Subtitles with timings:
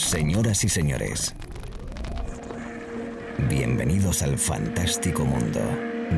[0.00, 1.34] Señoras y señores,
[3.50, 5.60] bienvenidos al fantástico mundo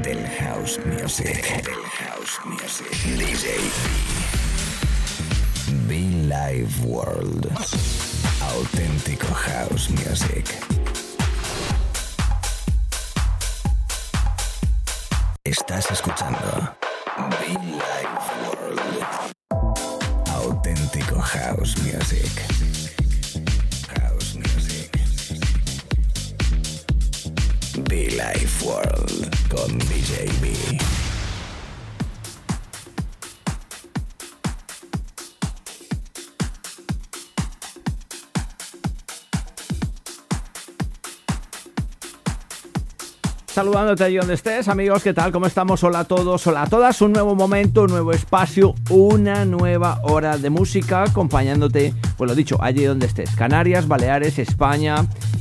[0.05, 1.65] del house music.
[1.65, 2.87] Del house music.
[3.19, 3.59] DJ
[5.89, 5.99] Be
[6.29, 7.51] Live World.
[8.41, 10.47] Auténtico house music.
[15.43, 16.77] Estás escuchando
[17.41, 18.81] Be Live World.
[20.31, 22.82] Auténtico house music.
[27.93, 30.33] Be Life World con DJ.
[43.53, 45.31] Saludándote allí donde estés, amigos, ¿qué tal?
[45.31, 45.85] ¿Cómo estamos?
[45.85, 47.03] Hola a todos, hola a todas.
[47.03, 52.57] Un nuevo momento, un nuevo espacio, una nueva hora de música acompañándote, pues lo dicho,
[52.63, 53.35] allí donde estés.
[53.35, 54.95] Canarias, Baleares, España,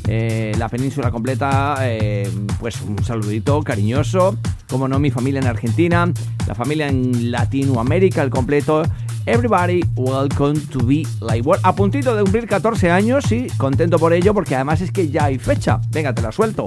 [0.08, 2.28] eh, la península completa, eh,
[2.60, 4.36] pues un saludito cariñoso.
[4.68, 6.12] Como no, mi familia en Argentina,
[6.48, 8.82] la familia en Latinoamérica, el completo.
[9.28, 11.62] Everybody, welcome to be like World.
[11.64, 15.26] A puntito de cumplir 14 años, sí, contento por ello, porque además es que ya
[15.26, 15.80] hay fecha.
[15.92, 16.64] Venga, te la suelto.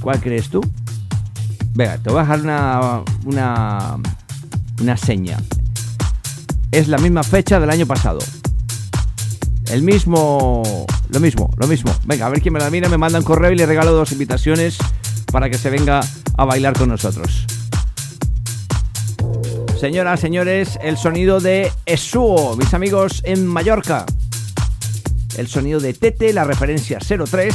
[0.00, 0.60] ¿Cuál crees tú?
[1.72, 3.96] Venga, te voy a dejar una, una,
[4.80, 5.38] una seña.
[6.72, 8.18] Es la misma fecha del año pasado.
[9.72, 10.62] El mismo...
[11.08, 11.96] Lo mismo, lo mismo.
[12.04, 14.12] Venga, a ver quién me la mira, me manda un correo y le regalo dos
[14.12, 14.76] invitaciones
[15.32, 16.00] para que se venga
[16.36, 17.46] a bailar con nosotros.
[19.80, 24.04] Señoras, señores, el sonido de Esuo, mis amigos en Mallorca.
[25.38, 27.54] El sonido de Tete, la referencia 03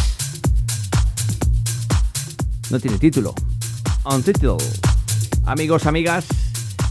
[2.72, 3.36] no tiene título.
[4.06, 4.58] Untitled.
[5.46, 6.26] Amigos, amigas,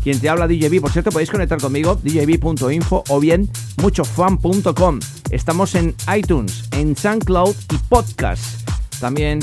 [0.07, 3.51] quien te habla DJB, por cierto, podéis conectar conmigo, djb.info o bien
[3.83, 5.01] muchofan.com.
[5.31, 8.71] Estamos en iTunes, en SoundCloud y podcast.
[9.01, 9.41] También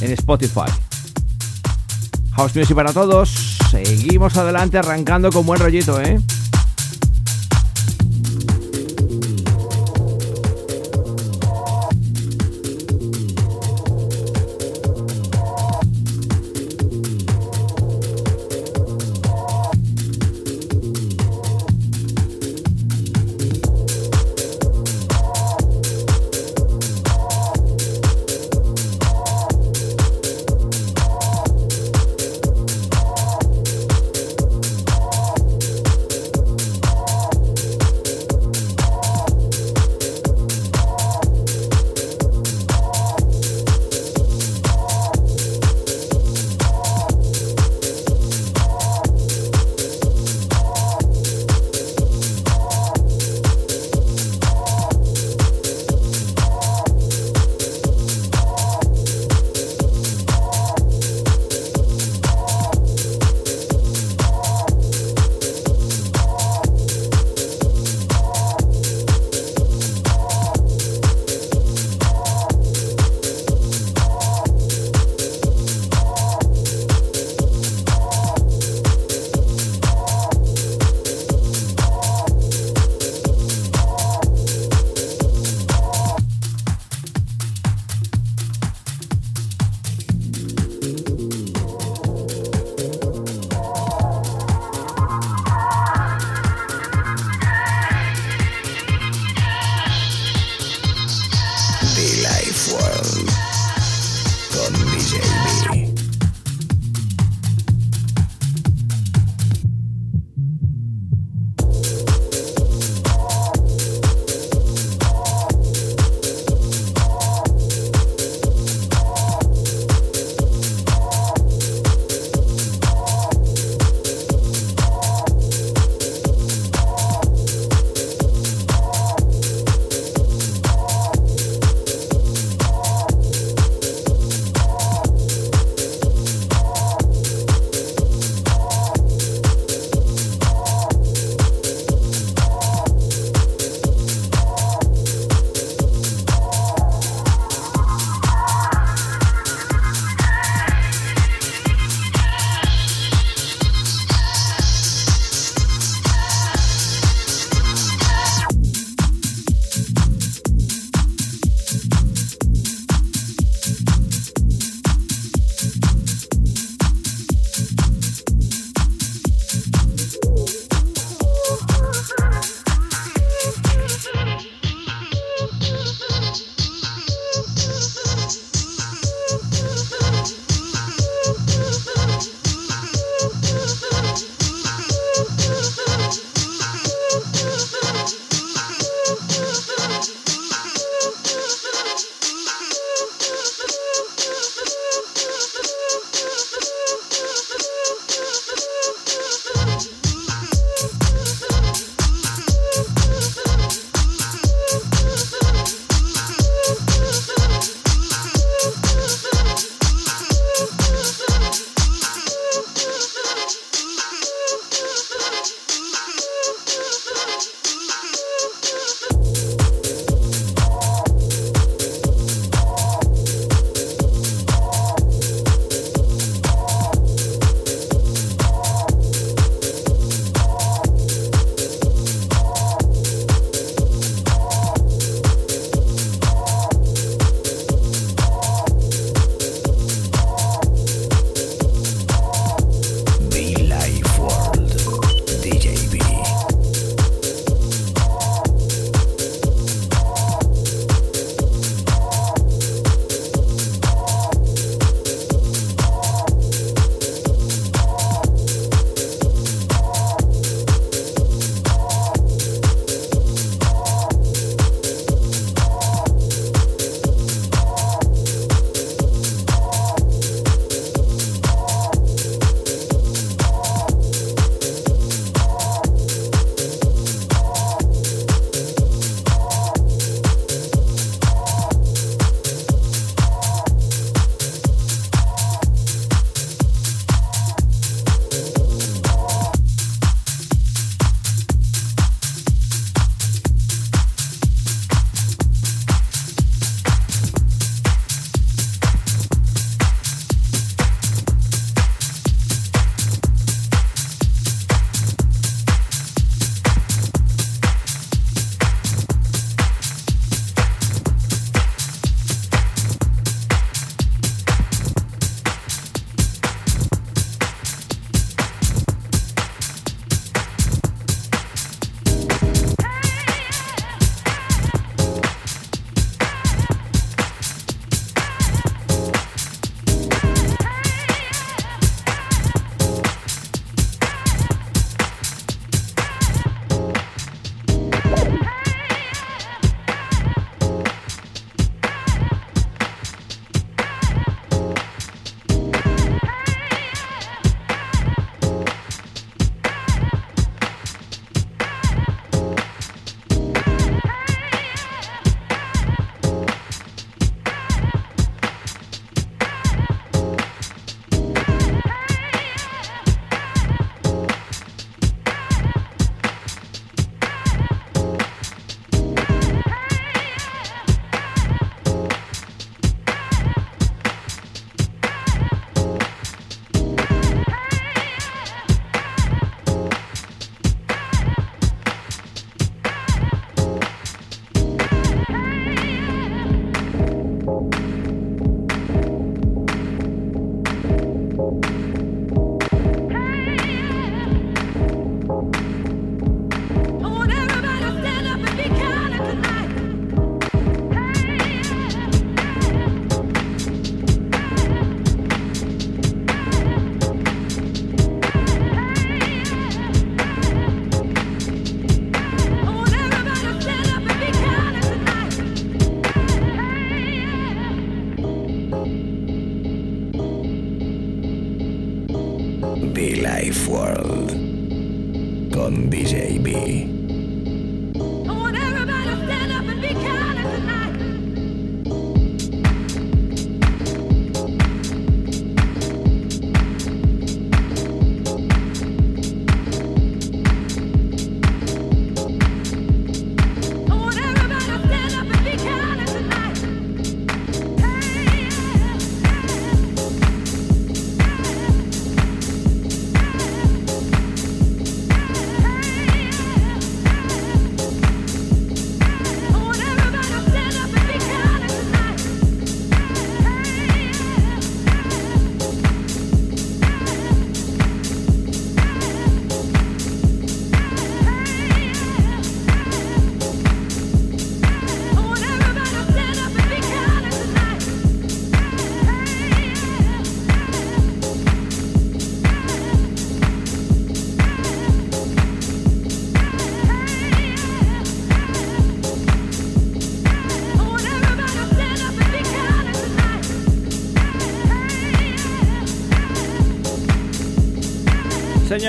[0.00, 0.68] en Spotify.
[2.32, 3.30] House Music para todos.
[3.70, 6.18] Seguimos adelante arrancando con buen rollito, ¿eh?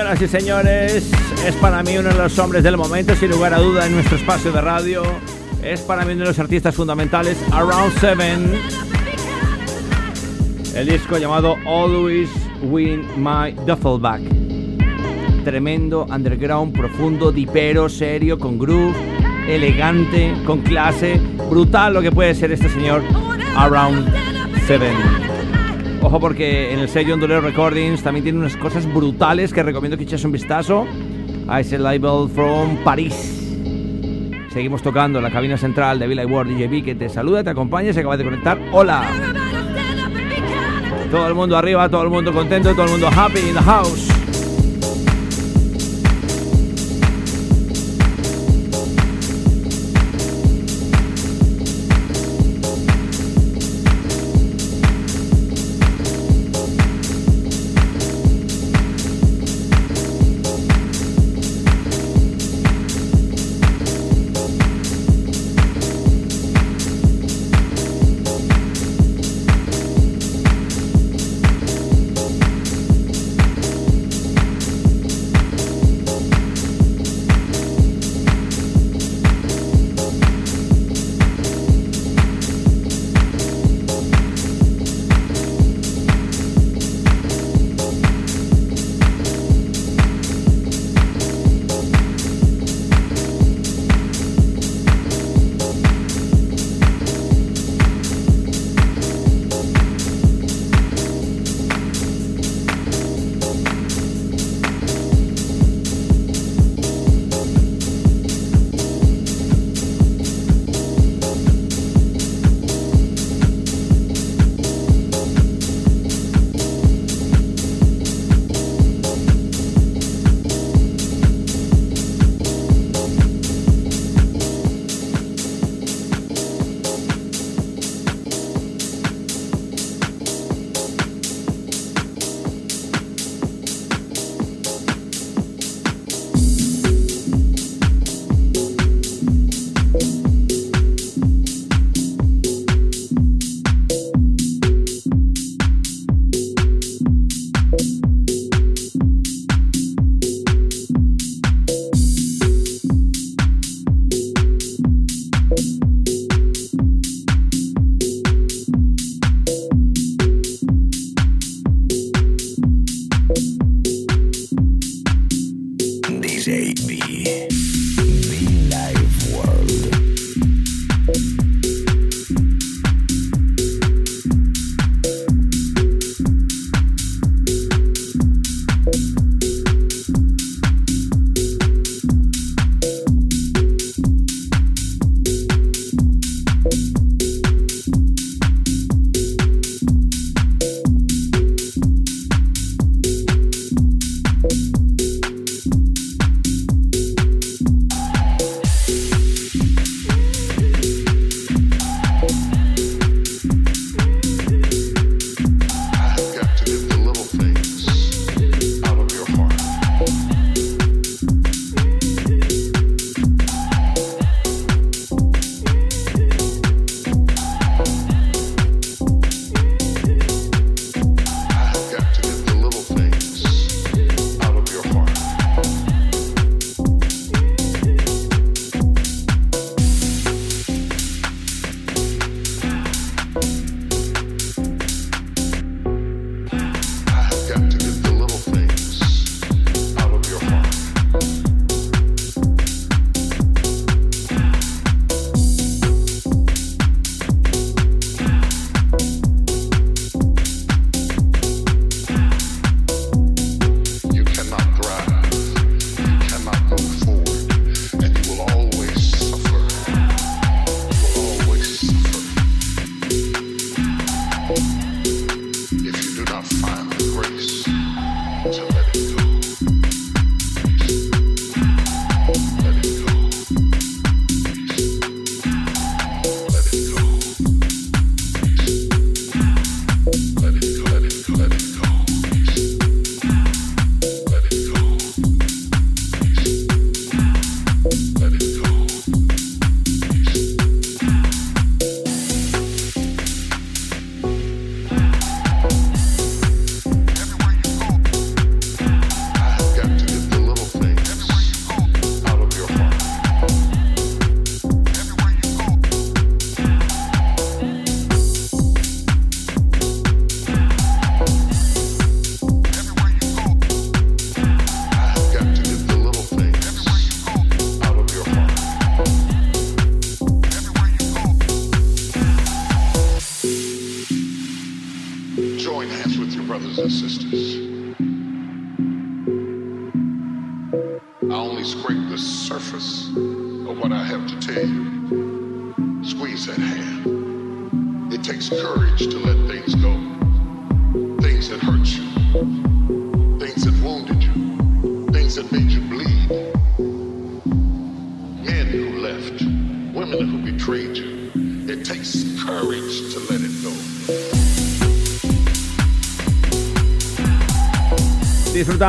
[0.01, 1.11] Señoras y señores,
[1.45, 4.17] es para mí uno de los hombres del momento, sin lugar a duda, en nuestro
[4.17, 5.03] espacio de radio.
[5.61, 8.51] Es para mí uno de los artistas fundamentales, Around Seven.
[10.73, 12.31] El disco llamado Always
[12.63, 14.23] Win My Duffelback.
[15.43, 18.95] Tremendo, underground, profundo, dipero, serio, con groove,
[19.47, 21.21] elegante, con clase.
[21.47, 23.03] Brutal lo que puede ser este señor,
[23.55, 24.11] Around
[24.65, 25.20] Seven.
[26.03, 30.03] Ojo porque en el sello Ondulero Recordings también tiene unas cosas brutales que recomiendo que
[30.03, 30.87] eches un vistazo
[31.47, 33.37] a ese label from París.
[34.51, 37.99] Seguimos tocando la cabina central de Villa World DJB que te saluda, te acompaña, se
[38.01, 38.59] acaba de conectar.
[38.71, 39.03] Hola.
[41.09, 44.10] Todo el mundo arriba, todo el mundo contento, todo el mundo happy in the house.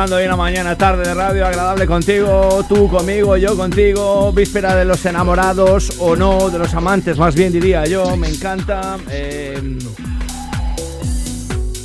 [0.03, 4.83] Disfrutando de una mañana tarde de radio agradable contigo, tú conmigo, yo contigo, víspera de
[4.83, 8.97] los enamorados o no, de los amantes más bien diría yo, me encanta.
[9.09, 9.77] Eh,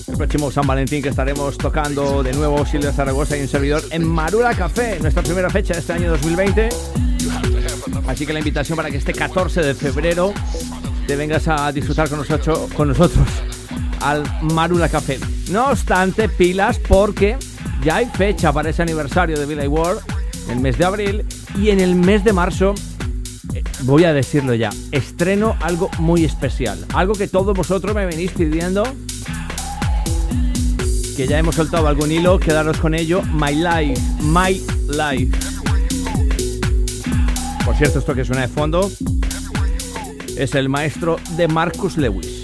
[0.08, 4.04] el próximo San Valentín que estaremos tocando de nuevo Silvia Zaragoza y un servidor en
[4.04, 6.70] Marula Café, nuestra primera fecha de este año 2020.
[8.08, 10.32] Así que la invitación para que este 14 de febrero
[11.06, 13.26] te vengas a disfrutar con nosotros, con nosotros
[14.00, 15.20] al Marula Café.
[15.50, 17.36] No obstante, pilas porque
[17.82, 19.98] ya hay fecha para ese aniversario de Billy Ward,
[20.48, 21.24] el mes de abril,
[21.56, 22.74] y en el mes de marzo,
[23.54, 28.32] eh, voy a decirlo ya, estreno algo muy especial, algo que todos vosotros me venís
[28.32, 28.82] pidiendo,
[31.16, 35.36] que ya hemos soltado algún hilo, quedaros con ello, My Life, My Life.
[37.64, 38.90] Por cierto, esto que suena de fondo
[40.36, 42.37] es el maestro de Marcus Lewis.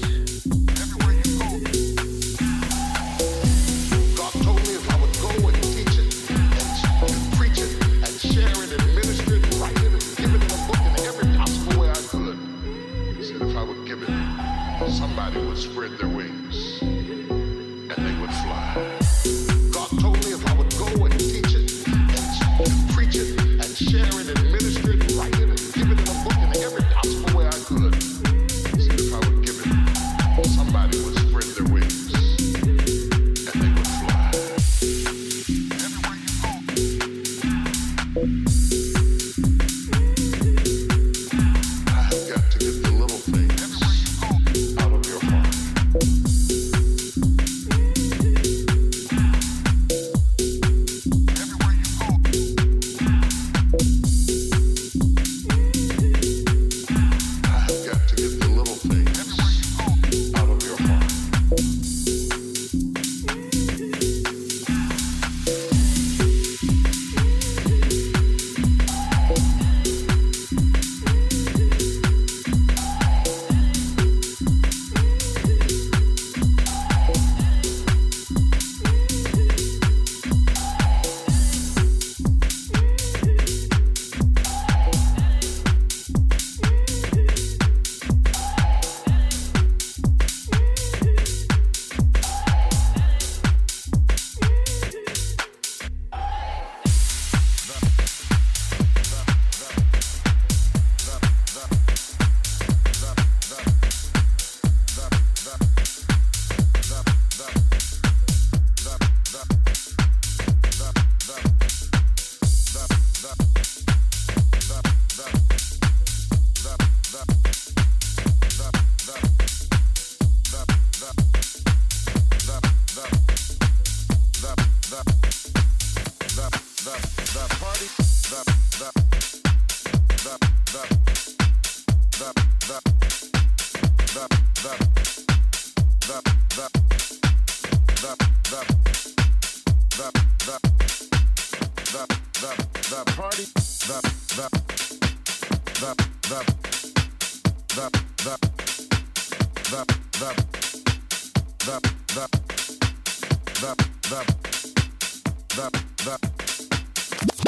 [156.05, 156.34] that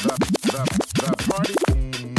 [0.07, 2.16] the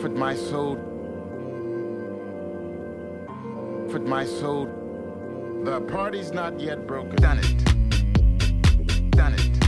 [0.00, 0.76] Comfort my soul.
[3.82, 4.64] Comfort my soul.
[5.62, 7.16] The party's not yet broken.
[7.16, 9.10] Done it.
[9.10, 9.59] Done it.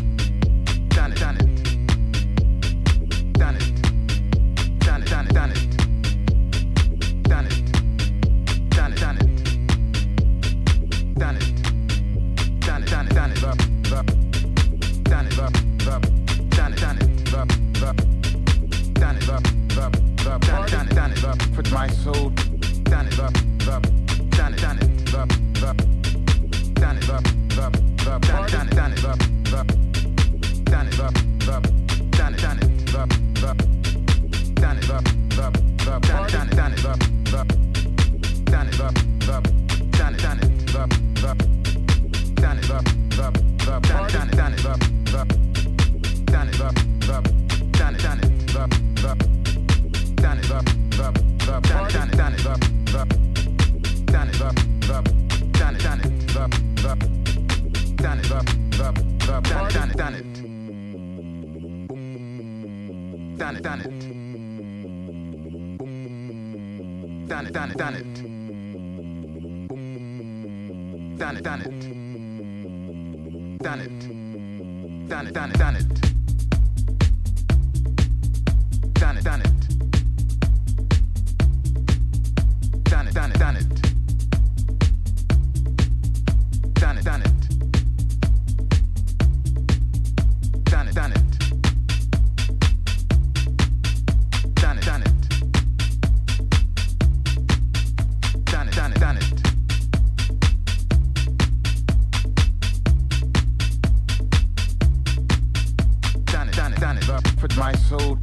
[107.53, 108.19] put my soul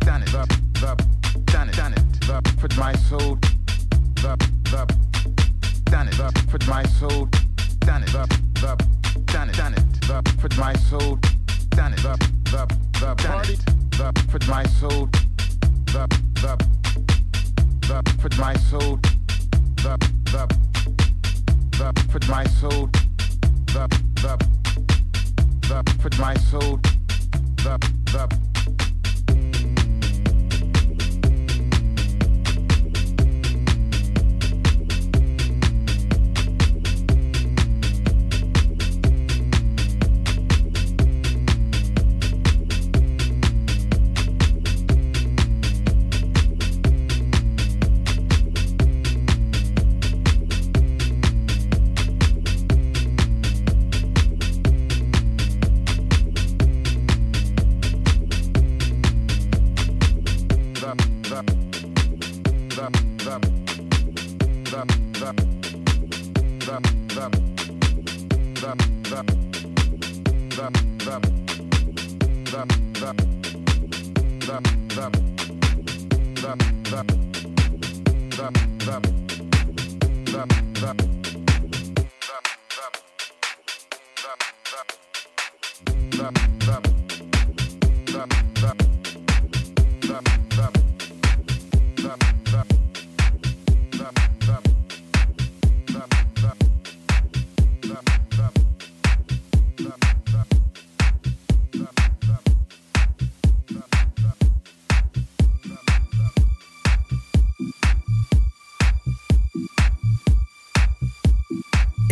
[0.00, 0.44] done it, the,
[0.80, 0.96] the,
[1.44, 3.36] done it, done it, the, put my soul,
[4.16, 4.86] the, the,
[5.84, 7.28] done it, the, put my soul,
[7.80, 8.76] done it, the, the,
[9.26, 11.16] done it, done it, the, put my soul,
[11.70, 12.16] done it, the,
[12.50, 12.66] the,
[12.98, 15.06] the, done the, put my soul,
[15.86, 16.08] the,
[16.42, 16.56] the,
[17.86, 18.96] the, put my soul,
[19.76, 20.46] the, the,
[21.78, 22.88] the, put my soul,
[23.66, 24.36] the, the,
[25.68, 26.80] the, put my soul,
[27.58, 28.51] the, the.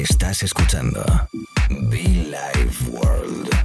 [0.00, 1.04] Estás escuchando
[1.68, 3.59] Be Live World.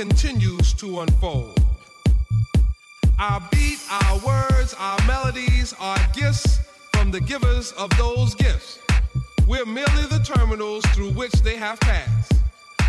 [0.00, 1.60] Continues to unfold.
[3.18, 6.58] Our beat, our words, our melodies are gifts
[6.94, 8.78] from the givers of those gifts.
[9.46, 12.32] We're merely the terminals through which they have passed.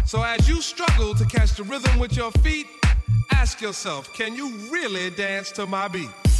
[0.06, 2.67] So as you struggle to catch the rhythm with your feet,
[3.32, 6.31] ask yourself, can you really dance to my beat?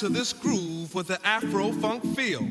[0.00, 2.48] Down to this groove with the Afro funk feel,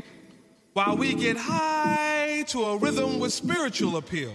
[0.73, 4.33] while we get high to a rhythm with spiritual appeal.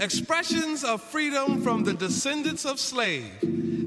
[0.00, 3.44] Expressions of freedom from the descendants of slaves.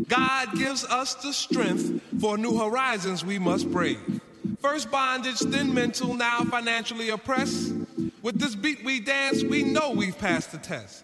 [0.07, 4.21] God gives us the strength for new horizons we must brave.
[4.61, 7.73] First bondage, then mental, now financially oppressed.
[8.21, 11.03] With this beat we dance, we know we've passed the test.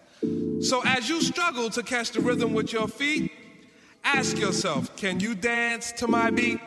[0.62, 3.32] So as you struggle to catch the rhythm with your feet,
[4.04, 6.60] Ask yourself, can you dance to my beat?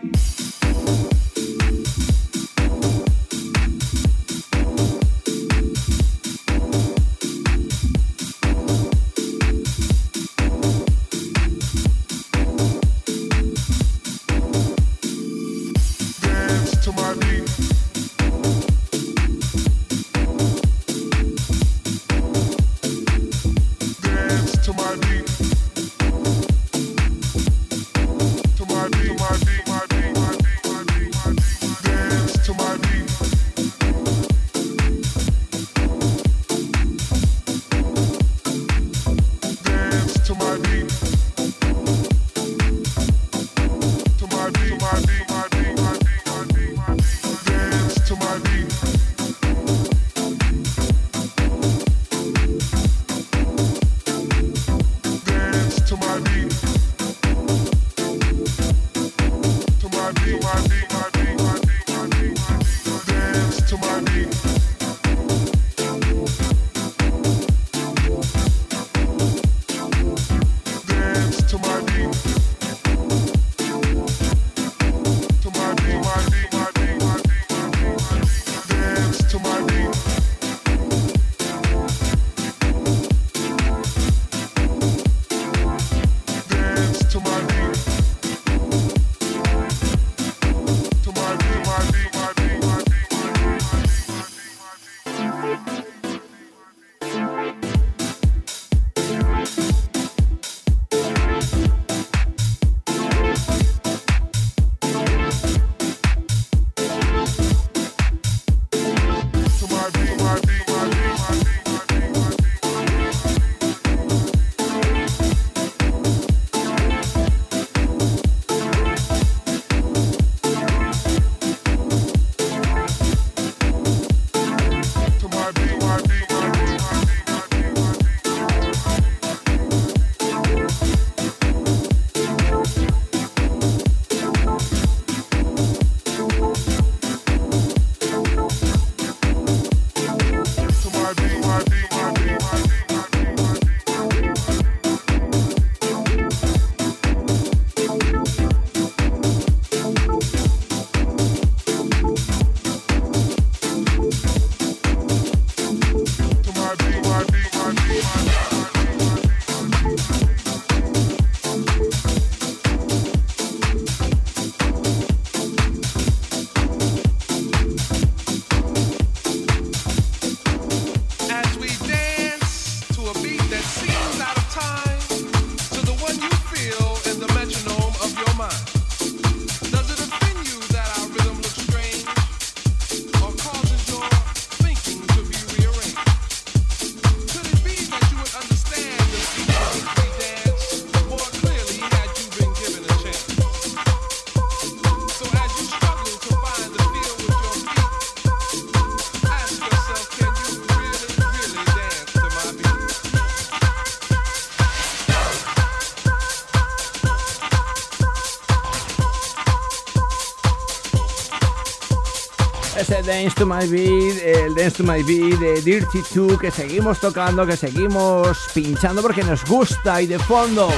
[213.27, 217.45] Dance to My Beat, el Dance to My Beat de Dirty 2 que seguimos tocando,
[217.45, 220.69] que seguimos pinchando porque nos gusta y de fondo.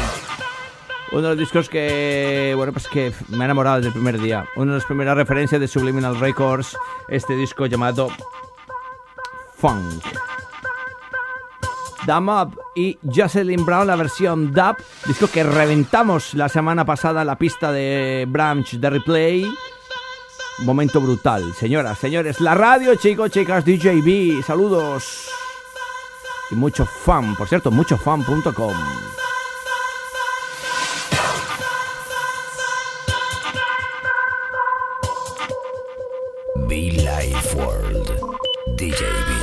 [1.13, 4.47] Uno de los discos que, bueno, pues que me ha enamorado desde el primer día.
[4.57, 6.75] Una de las primeras referencias de Subliminal Records,
[7.09, 8.09] este disco llamado
[9.55, 10.03] Funk.
[12.07, 17.27] Dumb Up y Jocelyn Brown, la versión Dub, disco que reventamos la semana pasada en
[17.27, 19.47] la pista de Branch de Replay.
[20.61, 22.41] Momento brutal, señoras, señores.
[22.41, 25.29] La radio, chicos, chicas, DJB, saludos.
[26.51, 28.75] Y mucho fan, por cierto, muchofan.com.
[36.67, 38.21] Be Life World,
[38.77, 39.38] DJB.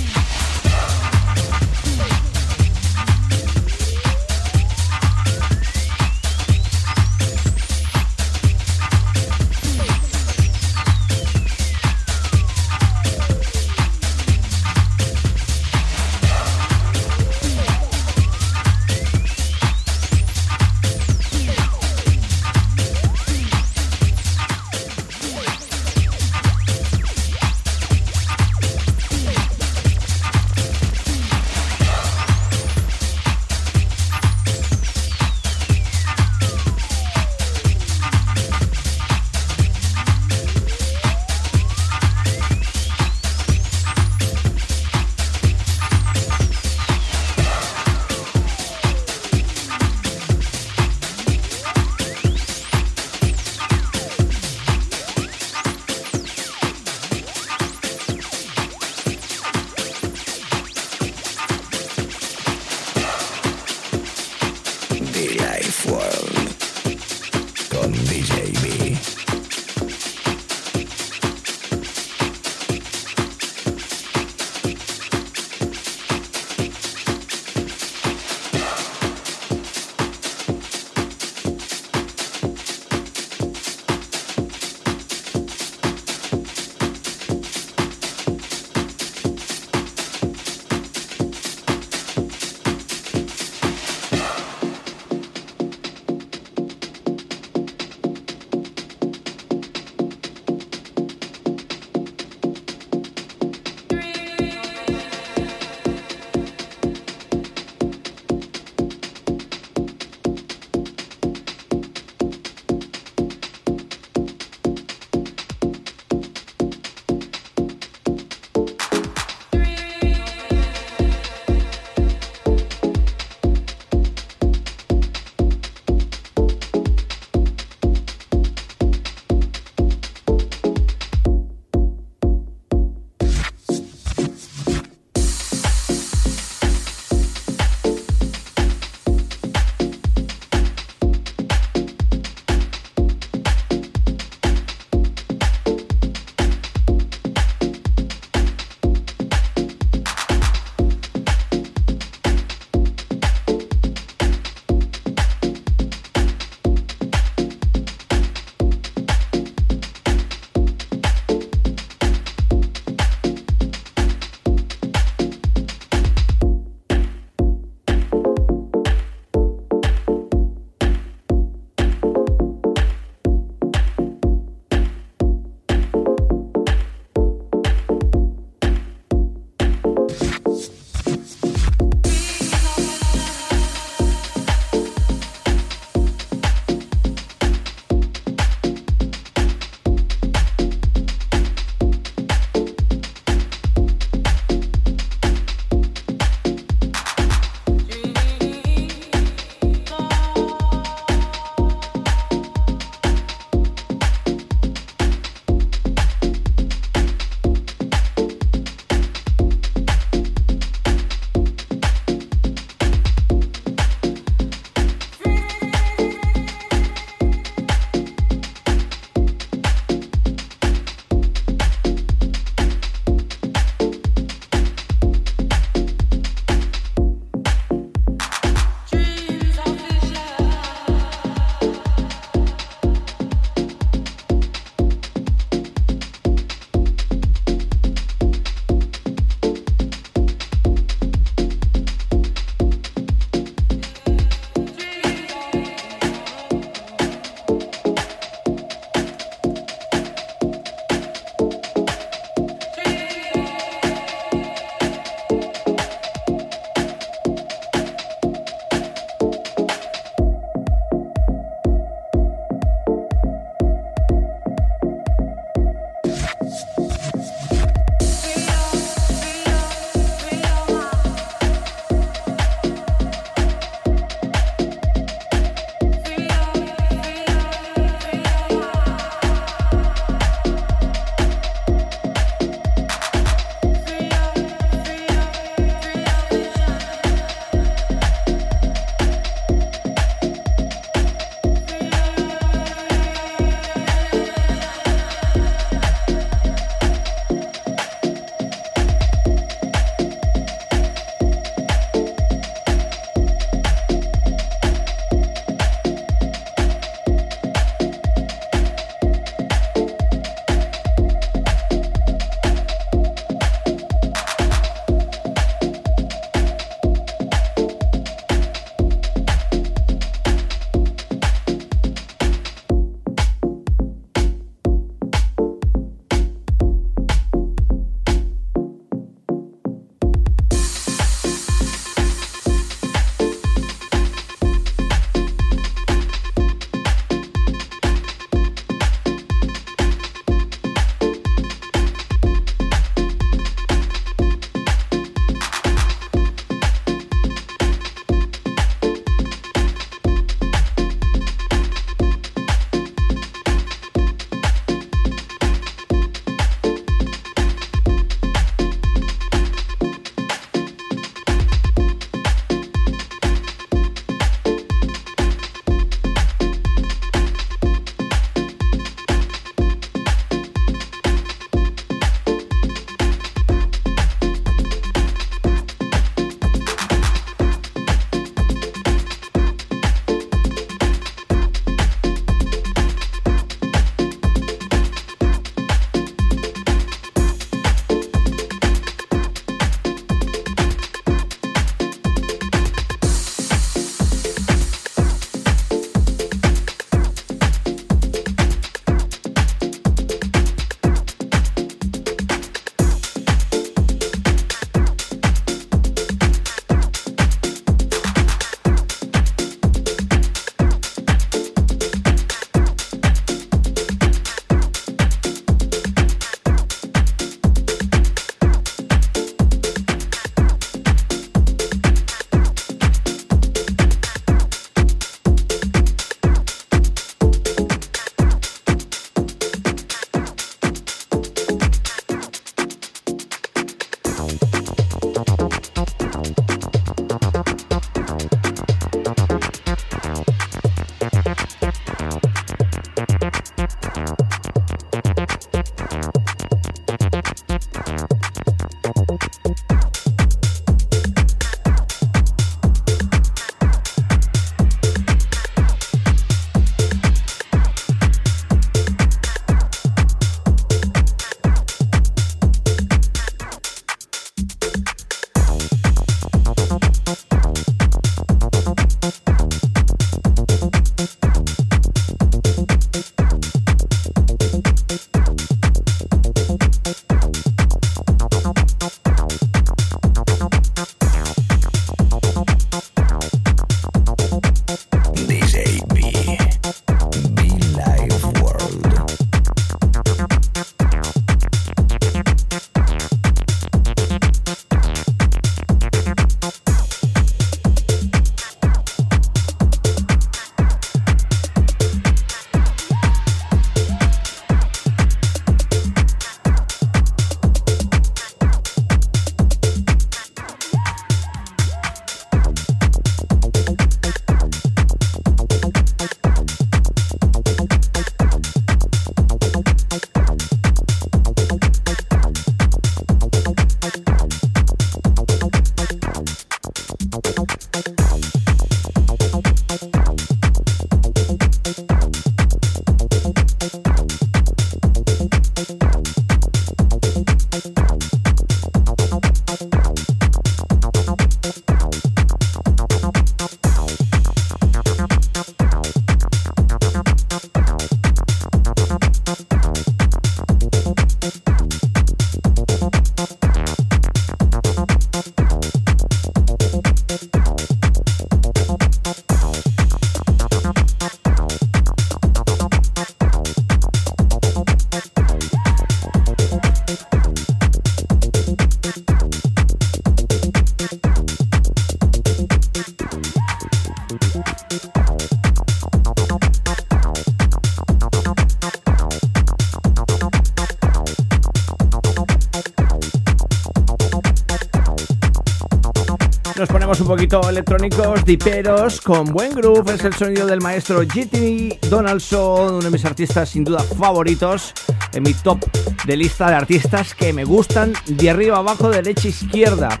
[586.58, 589.94] Nos ponemos un poquito electrónicos, diperos, con buen groove.
[589.94, 594.74] Es el sonido del maestro GT Donaldson, uno de mis artistas sin duda favoritos,
[595.12, 595.64] en mi top
[596.04, 600.00] de lista de artistas que me gustan de arriba abajo, derecha izquierda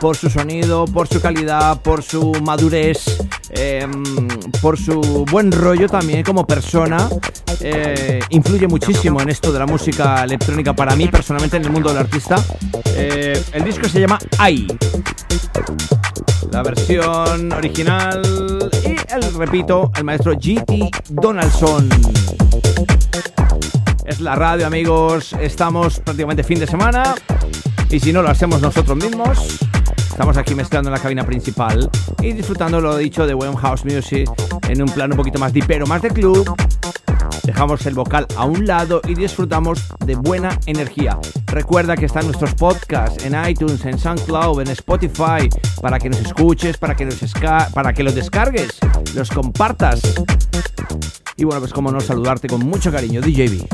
[0.00, 3.18] por su sonido, por su calidad, por su madurez,
[3.50, 4.04] em,
[4.60, 7.08] por su buen rollo también como persona.
[7.60, 11.88] Eh, influye muchísimo en esto de la música electrónica para mí personalmente en el mundo
[11.88, 12.42] del artista.
[12.94, 14.18] Eh, el disco se llama
[14.48, 14.68] I.
[16.52, 21.88] La versión original y el, repito, el maestro GT Donaldson.
[24.04, 27.14] Es la radio amigos, estamos prácticamente fin de semana
[27.90, 29.58] y si no lo hacemos nosotros mismos,
[30.18, 31.88] Estamos aquí mezclando en la cabina principal
[32.20, 34.28] y disfrutando lo dicho de buen house music
[34.68, 36.56] en un plano un poquito más pero más de club.
[37.44, 41.16] Dejamos el vocal a un lado y disfrutamos de buena energía.
[41.46, 45.48] Recuerda que están nuestros podcasts en iTunes, en SoundCloud, en Spotify,
[45.80, 47.08] para que nos escuches, para que,
[47.72, 48.76] para que los descargues,
[49.14, 50.00] los compartas.
[51.36, 53.68] Y bueno, pues como no, saludarte con mucho cariño, DJB.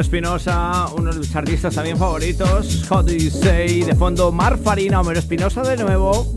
[0.00, 2.90] Espinosa, uno de mis artistas también favoritos.
[2.90, 3.82] How do you say?
[3.82, 6.32] De fondo, Mar Farina, Homero Espinosa de nuevo.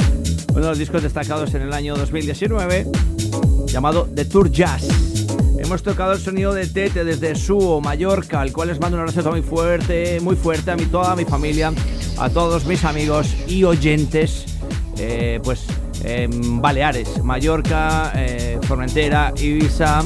[0.50, 2.88] Uno de los discos destacados en el año 2019,
[3.68, 4.88] llamado The Tour Jazz.
[5.58, 9.30] hemos tocado el sonido de Tete desde Suo, Mallorca, al cual les mando un abrazo
[9.32, 11.72] muy fuerte, muy fuerte a mi, toda mi familia,
[12.18, 14.46] a todos mis amigos y oyentes,
[14.98, 15.66] eh, pues
[16.04, 20.04] en Baleares, Mallorca, eh, Formentera, Ibiza,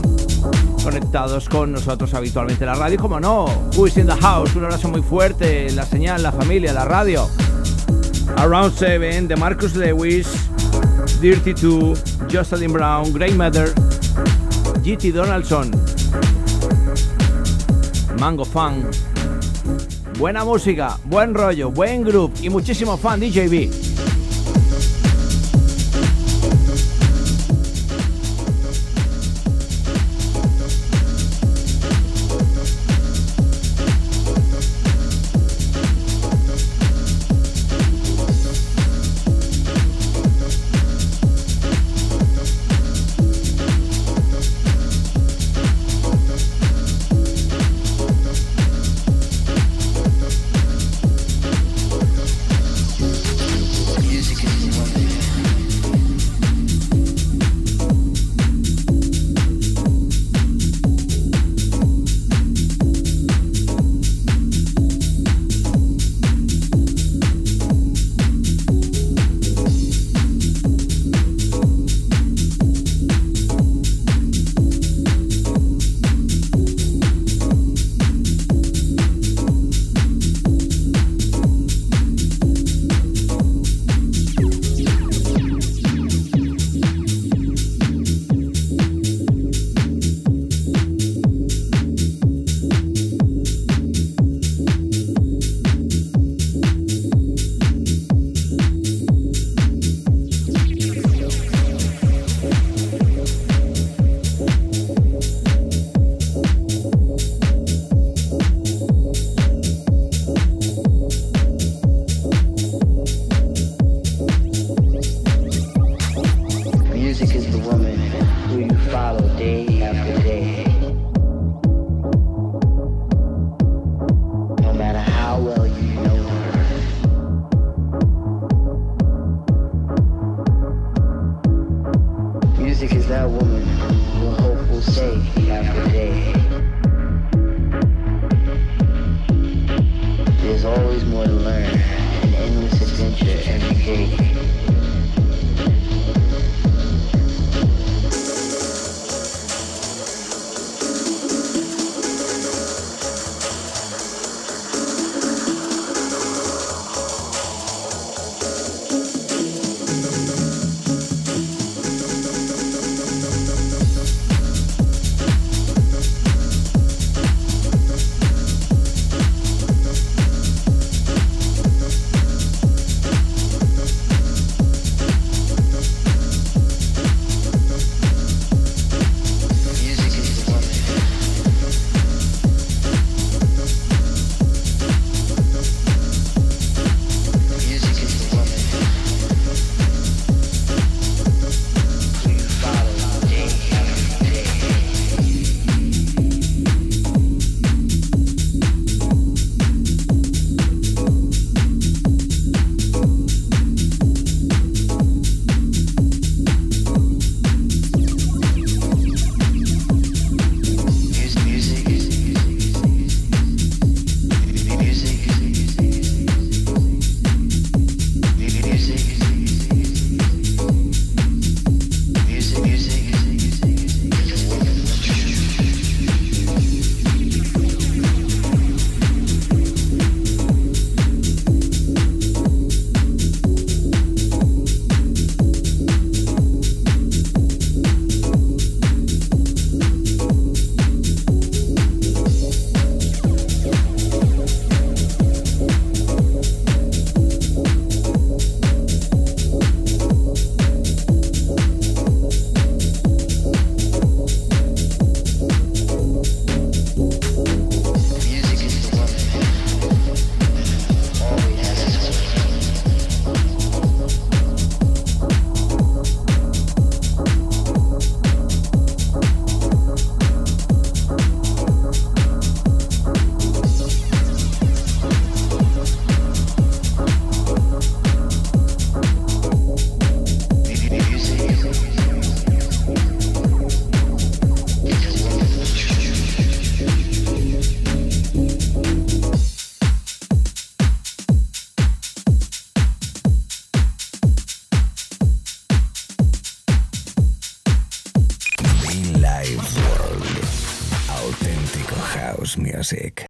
[0.86, 4.88] conectados con nosotros habitualmente en la radio, como no, Who in the House, un abrazo
[4.88, 7.28] muy fuerte, la señal, la familia, la radio.
[8.38, 10.28] Around 7, de Marcus Lewis,
[11.20, 13.74] Dirty 2, Jocelyn Brown, Grey Matter,
[14.84, 15.72] GT Donaldson,
[18.20, 18.88] Mango Fan.
[20.20, 23.85] Buena música, buen rollo, buen groove y muchísimo fan DJB.